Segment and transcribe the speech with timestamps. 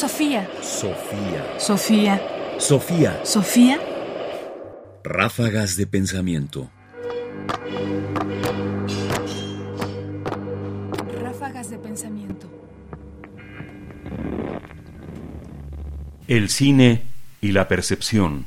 [0.00, 0.48] Sofía.
[0.62, 1.58] Sofía.
[1.58, 2.22] Sofía.
[2.58, 3.20] Sofía.
[3.22, 3.78] Sofía.
[5.04, 6.70] Ráfagas de pensamiento.
[11.20, 12.48] Ráfagas de pensamiento.
[16.26, 17.02] El cine
[17.42, 18.46] y la percepción.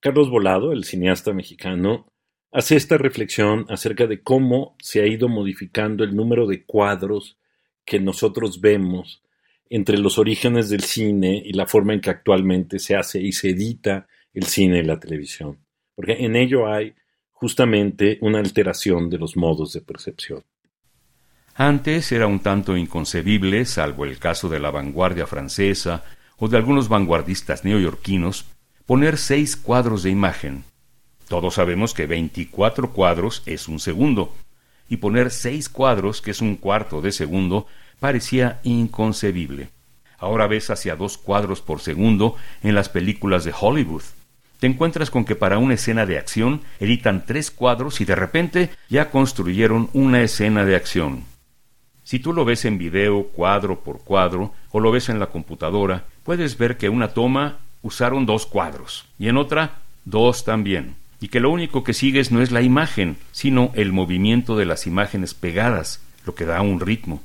[0.00, 2.08] Carlos Volado, el cineasta mexicano,
[2.50, 7.38] hace esta reflexión acerca de cómo se ha ido modificando el número de cuadros
[7.84, 9.22] que nosotros vemos
[9.74, 13.50] entre los orígenes del cine y la forma en que actualmente se hace y se
[13.50, 15.58] edita el cine y la televisión.
[15.94, 16.94] Porque en ello hay
[17.30, 20.44] justamente una alteración de los modos de percepción.
[21.54, 26.04] Antes era un tanto inconcebible, salvo el caso de la vanguardia francesa
[26.36, 28.44] o de algunos vanguardistas neoyorquinos,
[28.84, 30.64] poner seis cuadros de imagen.
[31.28, 34.34] Todos sabemos que 24 cuadros es un segundo,
[34.92, 37.66] y poner seis cuadros, que es un cuarto de segundo,
[38.02, 39.68] parecía inconcebible.
[40.18, 44.02] Ahora ves hacia dos cuadros por segundo en las películas de Hollywood.
[44.58, 48.70] Te encuentras con que para una escena de acción editan tres cuadros y de repente
[48.88, 51.22] ya construyeron una escena de acción.
[52.02, 56.02] Si tú lo ves en video cuadro por cuadro o lo ves en la computadora,
[56.24, 61.38] puedes ver que una toma usaron dos cuadros y en otra dos también, y que
[61.38, 66.00] lo único que sigues no es la imagen, sino el movimiento de las imágenes pegadas,
[66.26, 67.22] lo que da un ritmo.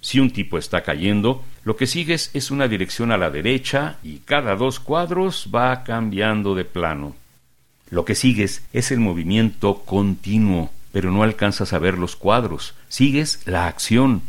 [0.00, 4.18] Si un tipo está cayendo, lo que sigues es una dirección a la derecha y
[4.18, 7.14] cada dos cuadros va cambiando de plano.
[7.90, 13.42] Lo que sigues es el movimiento continuo, pero no alcanzas a ver los cuadros, sigues
[13.46, 14.22] la acción.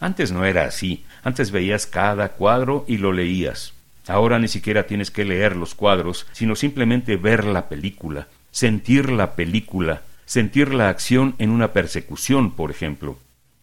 [0.00, 3.72] Antes no era así, antes veías cada cuadro y lo leías.
[4.06, 9.34] Ahora ni siquiera tienes que leer los cuadros, sino simplemente ver la película, sentir la
[9.34, 13.18] película, sentir la acción en una persecución, por ejemplo.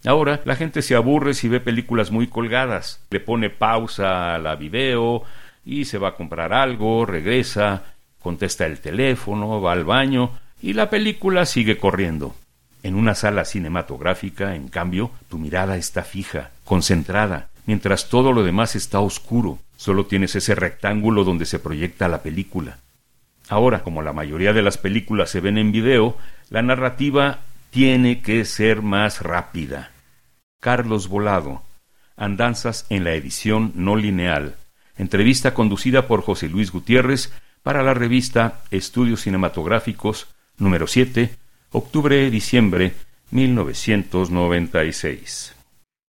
[0.05, 4.55] Ahora la gente se aburre si ve películas muy colgadas, le pone pausa a la
[4.55, 5.23] video
[5.65, 7.83] y se va a comprar algo, regresa,
[8.21, 12.35] contesta el teléfono, va al baño y la película sigue corriendo.
[12.83, 18.75] En una sala cinematográfica, en cambio, tu mirada está fija, concentrada, mientras todo lo demás
[18.75, 19.59] está oscuro.
[19.77, 22.77] Solo tienes ese rectángulo donde se proyecta la película.
[23.47, 26.17] Ahora, como la mayoría de las películas se ven en video,
[26.49, 27.39] la narrativa
[27.69, 29.92] tiene que ser más rápida.
[30.63, 31.61] Carlos Volado.
[32.15, 34.55] Andanzas en la edición no lineal.
[34.97, 41.31] Entrevista conducida por José Luis Gutiérrez para la revista Estudios Cinematográficos número 7,
[41.71, 42.93] octubre-diciembre
[43.31, 45.53] 1996.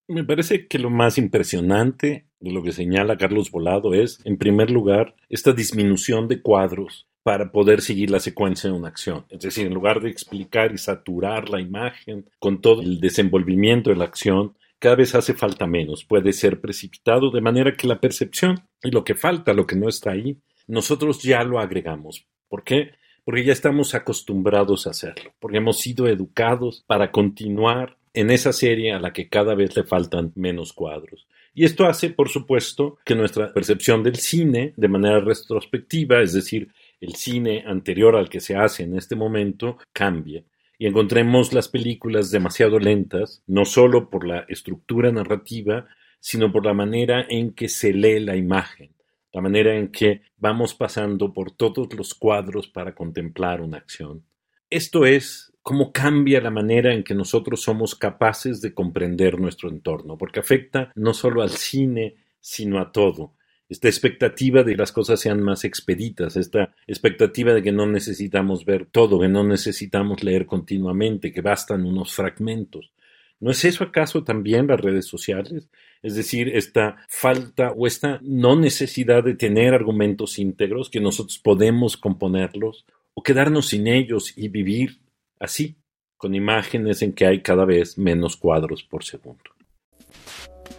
[0.08, 4.70] Me parece que lo más impresionante de lo que señala Carlos Volado es, en primer
[4.70, 9.26] lugar, esta disminución de cuadros para poder seguir la secuencia de una acción.
[9.30, 13.96] Es decir, en lugar de explicar y saturar la imagen con todo el desenvolvimiento de
[13.96, 18.68] la acción, cada vez hace falta menos, puede ser precipitado de manera que la percepción
[18.84, 22.28] y lo que falta, lo que no está ahí, nosotros ya lo agregamos.
[22.50, 22.92] ¿Por qué?
[23.24, 28.92] Porque ya estamos acostumbrados a hacerlo, porque hemos sido educados para continuar en esa serie
[28.92, 31.28] a la que cada vez le faltan menos cuadros.
[31.56, 36.70] Y esto hace, por supuesto, que nuestra percepción del cine, de manera retrospectiva, es decir,
[37.04, 40.46] el cine anterior al que se hace en este momento cambie
[40.78, 45.86] y encontremos las películas demasiado lentas, no solo por la estructura narrativa,
[46.20, 48.94] sino por la manera en que se lee la imagen,
[49.34, 54.24] la manera en que vamos pasando por todos los cuadros para contemplar una acción.
[54.70, 60.18] Esto es cómo cambia la manera en que nosotros somos capaces de comprender nuestro entorno,
[60.18, 63.34] porque afecta no solo al cine, sino a todo
[63.74, 68.66] esta expectativa de que las cosas sean más expeditas, esta expectativa de que no necesitamos
[68.66, 72.92] ver todo, que no necesitamos leer continuamente, que bastan unos fragmentos.
[73.40, 75.72] ¿No es eso acaso también las redes sociales?
[76.04, 81.98] Es decir, esta falta o esta no necesidad de tener argumentos íntegros que nosotros podemos
[81.98, 82.86] componerlos
[83.16, 85.00] o quedarnos sin ellos y vivir
[85.40, 85.78] así,
[86.16, 89.50] con imágenes en que hay cada vez menos cuadros por segundo.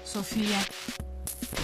[0.04, 0.60] Sofía.